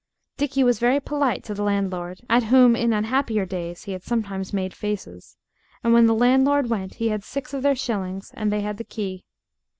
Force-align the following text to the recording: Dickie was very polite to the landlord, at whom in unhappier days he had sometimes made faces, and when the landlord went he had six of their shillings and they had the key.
Dickie 0.35 0.63
was 0.63 0.79
very 0.79 0.99
polite 0.99 1.43
to 1.43 1.53
the 1.53 1.61
landlord, 1.61 2.21
at 2.27 2.45
whom 2.45 2.75
in 2.75 2.91
unhappier 2.91 3.45
days 3.45 3.83
he 3.83 3.91
had 3.91 4.01
sometimes 4.01 4.51
made 4.51 4.73
faces, 4.73 5.37
and 5.83 5.93
when 5.93 6.07
the 6.07 6.15
landlord 6.15 6.71
went 6.71 6.95
he 6.95 7.09
had 7.09 7.23
six 7.23 7.53
of 7.53 7.61
their 7.61 7.75
shillings 7.75 8.31
and 8.33 8.51
they 8.51 8.61
had 8.61 8.77
the 8.77 8.83
key. 8.83 9.25